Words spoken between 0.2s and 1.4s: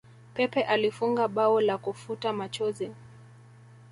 pepe alifunga